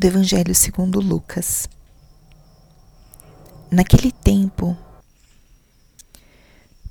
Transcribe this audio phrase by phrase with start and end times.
[0.00, 1.68] do Evangelho segundo Lucas.
[3.70, 4.74] Naquele tempo,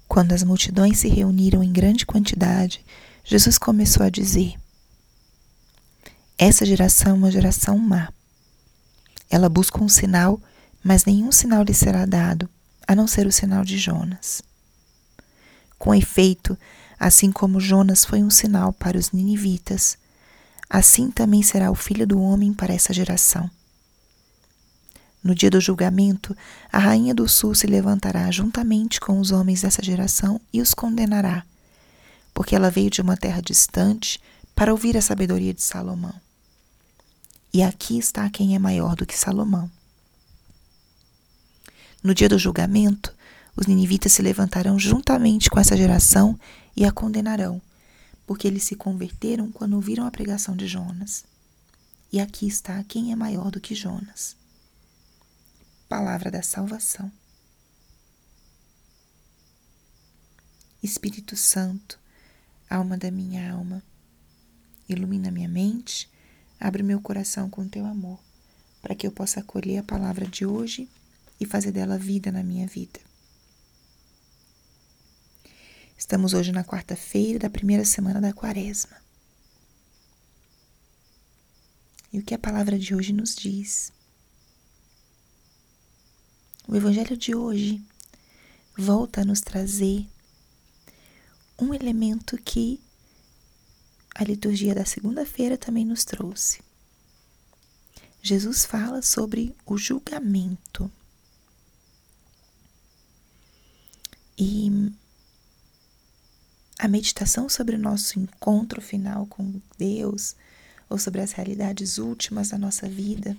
[0.08, 2.86] quando as multidões se reuniram em grande quantidade,
[3.24, 4.54] Jesus começou a dizer:
[6.38, 8.14] Essa geração é uma geração má.
[9.28, 10.40] Ela busca um sinal,
[10.84, 12.48] mas nenhum sinal lhe será dado,
[12.88, 14.44] a não ser o sinal de Jonas.
[15.80, 16.56] Com efeito,
[17.00, 19.98] assim como Jonas foi um sinal para os ninivitas,
[20.70, 23.50] assim também será o filho do homem para essa geração.
[25.22, 26.36] No dia do julgamento,
[26.72, 31.44] a rainha do sul se levantará juntamente com os homens dessa geração e os condenará,
[32.34, 34.22] porque ela veio de uma terra distante
[34.56, 36.14] para ouvir a sabedoria de Salomão.
[37.54, 39.70] E aqui está quem é maior do que Salomão.
[42.02, 43.14] No dia do julgamento,
[43.56, 46.40] os ninivitas se levantarão juntamente com essa geração
[46.78, 47.62] e a condenarão,
[48.30, 51.26] porque eles se converteram quando ouviram a pregação de Jonas.
[52.14, 54.38] E aqui está quem é maior do que Jonas.
[55.88, 57.12] Palavra da salvação.
[60.84, 62.00] Espírito Santo,
[62.70, 63.82] alma da minha alma,
[64.88, 66.08] ilumina minha mente,
[66.60, 68.20] abre meu coração com teu amor,
[68.80, 70.88] para que eu possa acolher a palavra de hoje
[71.40, 73.09] e fazer dela vida na minha vida.
[76.10, 78.98] Estamos hoje na quarta-feira da primeira semana da quaresma.
[82.12, 83.94] E o que a palavra de hoje nos diz?
[86.68, 87.80] O evangelho de hoje
[88.76, 90.10] volta a nos trazer
[91.60, 92.82] um elemento que
[94.16, 96.60] a liturgia da segunda-feira também nos trouxe.
[98.20, 100.92] Jesus fala sobre o julgamento.
[104.36, 104.92] E
[106.80, 110.34] a meditação sobre o nosso encontro final com Deus,
[110.90, 113.36] ou sobre as realidades últimas da nossa vida,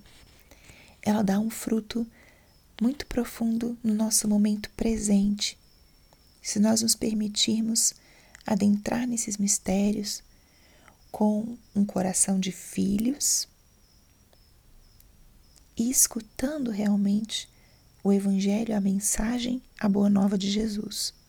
[1.02, 2.06] ela dá um fruto
[2.80, 5.58] muito profundo no nosso momento presente.
[6.42, 7.94] Se nós nos permitirmos
[8.46, 10.22] adentrar nesses mistérios
[11.10, 13.48] com um coração de filhos
[15.76, 17.48] e escutando realmente
[18.04, 21.19] o Evangelho, a mensagem, a boa nova de Jesus.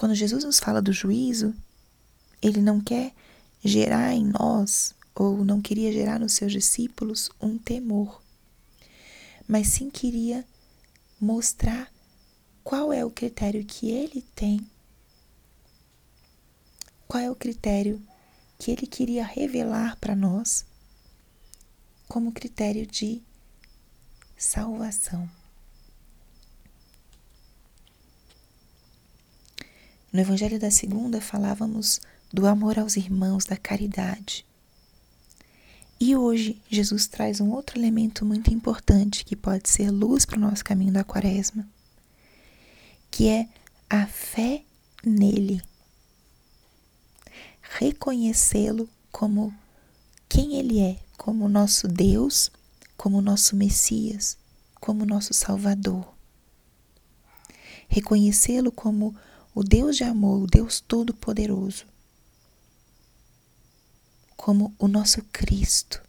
[0.00, 1.54] Quando Jesus nos fala do juízo,
[2.40, 3.12] ele não quer
[3.62, 8.22] gerar em nós, ou não queria gerar nos seus discípulos, um temor,
[9.46, 10.42] mas sim queria
[11.20, 11.92] mostrar
[12.64, 14.66] qual é o critério que ele tem,
[17.06, 18.00] qual é o critério
[18.58, 20.64] que ele queria revelar para nós
[22.08, 23.20] como critério de
[24.34, 25.28] salvação.
[30.12, 32.00] No Evangelho da Segunda falávamos
[32.32, 34.44] do amor aos irmãos, da caridade.
[36.00, 40.40] E hoje Jesus traz um outro elemento muito importante que pode ser luz para o
[40.40, 41.64] nosso caminho da quaresma,
[43.08, 43.48] que é
[43.88, 44.64] a fé
[45.04, 45.62] nele.
[47.60, 49.54] Reconhecê-lo como
[50.28, 52.50] quem ele é, como nosso Deus,
[52.96, 54.36] como nosso Messias,
[54.80, 56.12] como nosso Salvador.
[57.88, 59.14] Reconhecê-lo como
[59.54, 61.86] o Deus de amor, o Deus Todo-Poderoso,
[64.36, 66.02] como o nosso Cristo.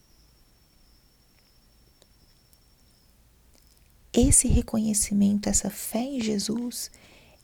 [4.13, 6.91] Esse reconhecimento, essa fé em Jesus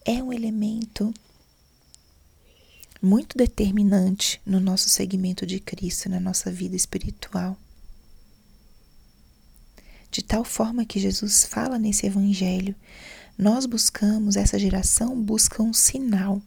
[0.06, 1.14] é um elemento
[3.02, 7.58] muito determinante no nosso segmento de Cristo, na nossa vida espiritual.
[10.12, 12.76] De tal forma que Jesus fala nesse evangelho
[13.38, 16.42] nós buscamos, essa geração busca um sinal.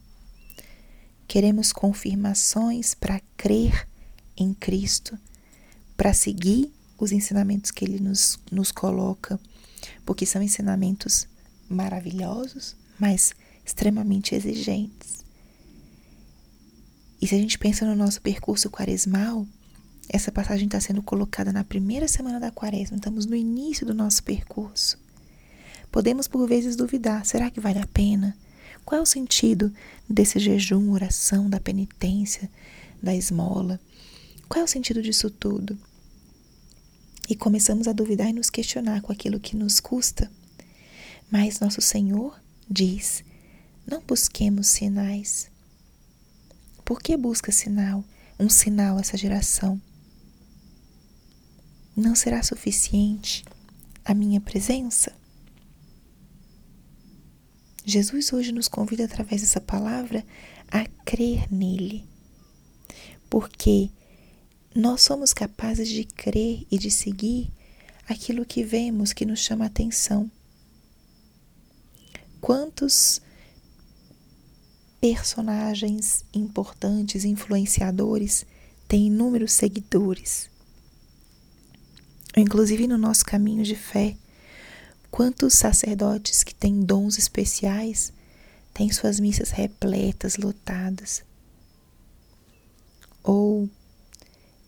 [1.29, 3.87] Queremos confirmações para crer
[4.37, 5.17] em Cristo,
[5.97, 9.39] para seguir os ensinamentos que Ele nos, nos coloca,
[10.05, 11.29] porque são ensinamentos
[11.69, 13.33] maravilhosos, mas
[13.65, 15.25] extremamente exigentes.
[17.23, 19.47] E se a gente pensa no nosso percurso quaresmal,
[20.09, 24.25] essa passagem está sendo colocada na primeira semana da quaresma, estamos no início do nosso
[24.25, 24.99] percurso.
[25.91, 28.37] Podemos por vezes duvidar: será que vale a pena?
[28.85, 29.73] Qual é o sentido
[30.09, 32.51] desse jejum, oração, da penitência,
[33.03, 33.81] da esmola?
[34.49, 35.79] Qual é o sentido disso tudo?
[37.29, 40.31] E começamos a duvidar e nos questionar com aquilo que nos custa.
[41.31, 43.23] Mas nosso Senhor diz:
[43.87, 45.51] não busquemos sinais.
[46.85, 48.05] Por que busca sinal?
[48.39, 49.81] Um sinal essa geração?
[51.97, 53.45] Não será suficiente
[54.05, 55.20] a minha presença?
[57.91, 60.25] Jesus hoje nos convida através dessa palavra
[60.71, 62.05] a crer nele.
[63.29, 63.91] Porque
[64.75, 67.53] nós somos capazes de crer e de seguir
[68.09, 70.31] aquilo que vemos que nos chama a atenção.
[72.41, 73.21] Quantos
[75.01, 78.47] personagens importantes, influenciadores,
[78.87, 80.49] têm inúmeros seguidores?
[82.37, 84.17] Inclusive no nosso caminho de fé,
[85.11, 88.13] quantos sacerdotes que têm dons especiais
[88.73, 91.23] têm suas missas repletas, lotadas?
[93.23, 93.69] Ou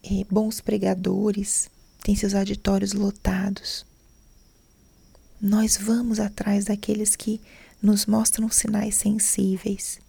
[0.02, 1.70] é, bons pregadores
[2.02, 3.86] têm seus auditórios lotados.
[5.40, 7.40] Nós vamos atrás daqueles que
[7.80, 10.00] nos mostram sinais sensíveis.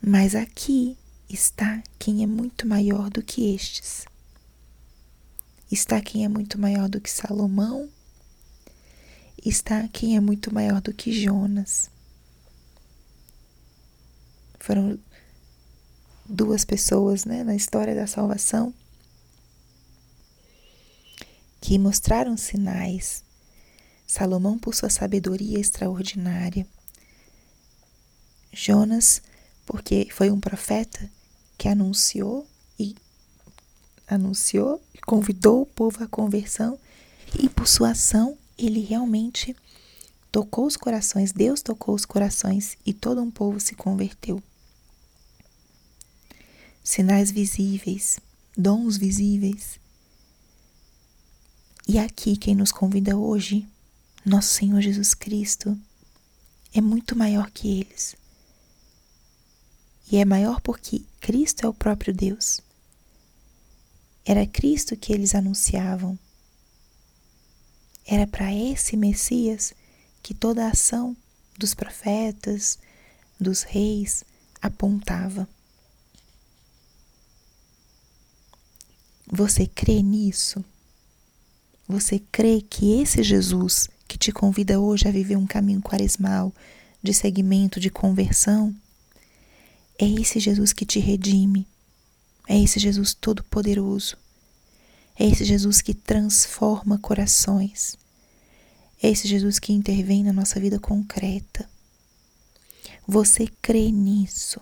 [0.00, 0.96] Mas aqui
[1.28, 4.04] está quem é muito maior do que estes.
[5.70, 7.88] Está quem é muito maior do que Salomão.
[9.44, 11.90] Está quem é muito maior do que Jonas.
[14.58, 14.98] Foram
[16.28, 18.74] duas pessoas né, na história da salvação
[21.60, 23.22] que mostraram sinais.
[24.06, 26.66] Salomão por sua sabedoria extraordinária.
[28.52, 29.20] Jonas,
[29.66, 31.10] porque foi um profeta
[31.58, 32.46] que anunciou
[34.08, 36.78] anunciou e convidou o povo à conversão
[37.38, 39.54] e por sua ação ele realmente
[40.32, 44.42] tocou os corações, Deus tocou os corações e todo um povo se converteu
[46.88, 48.18] sinais visíveis,
[48.56, 49.78] dons visíveis.
[51.86, 53.68] E aqui quem nos convida hoje,
[54.24, 55.78] nosso Senhor Jesus Cristo,
[56.72, 58.16] é muito maior que eles.
[60.10, 62.62] E é maior porque Cristo é o próprio Deus.
[64.28, 66.18] Era Cristo que eles anunciavam.
[68.04, 69.72] Era para esse Messias
[70.22, 71.16] que toda a ação
[71.56, 72.78] dos profetas,
[73.40, 74.22] dos reis
[74.60, 75.48] apontava.
[79.26, 80.62] Você crê nisso?
[81.88, 86.52] Você crê que esse Jesus que te convida hoje a viver um caminho quaresmal,
[87.02, 88.76] de seguimento, de conversão,
[89.98, 91.66] é esse Jesus que te redime,
[92.48, 94.16] é esse Jesus todo-poderoso,
[95.14, 97.98] é esse Jesus que transforma corações,
[99.02, 101.68] é esse Jesus que intervém na nossa vida concreta.
[103.06, 104.60] Você crê nisso?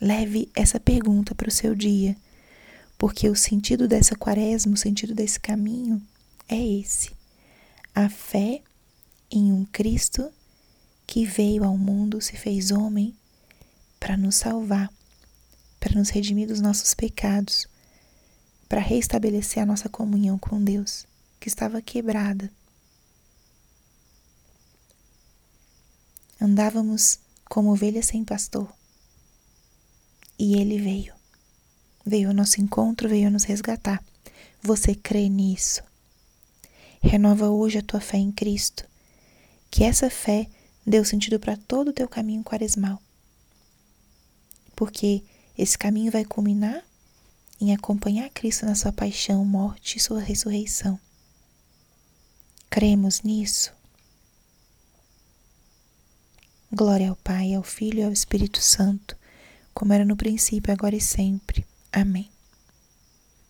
[0.00, 2.16] Leve essa pergunta para o seu dia,
[2.96, 6.00] porque o sentido dessa quaresma, o sentido desse caminho
[6.48, 7.10] é esse:
[7.92, 8.62] a fé
[9.28, 10.32] em um Cristo
[11.04, 13.14] que veio ao mundo, se fez homem
[14.02, 14.92] para nos salvar,
[15.78, 17.68] para nos redimir dos nossos pecados,
[18.68, 21.06] para restabelecer a nossa comunhão com Deus,
[21.38, 22.50] que estava quebrada.
[26.40, 28.68] Andávamos como ovelhas sem pastor
[30.36, 31.14] e ele veio.
[32.04, 34.02] Veio ao nosso encontro, veio nos resgatar.
[34.60, 35.80] Você crê nisso?
[37.00, 38.84] Renova hoje a tua fé em Cristo.
[39.70, 40.48] Que essa fé
[40.84, 43.00] dê sentido para todo o teu caminho quaresmal.
[44.82, 45.22] Porque
[45.56, 46.82] esse caminho vai culminar
[47.60, 50.98] em acompanhar Cristo na sua paixão, morte e sua ressurreição.
[52.68, 53.72] Cremos nisso?
[56.72, 59.16] Glória ao Pai, ao Filho e ao Espírito Santo
[59.72, 61.64] como era no princípio, agora e sempre.
[61.92, 62.28] Amém.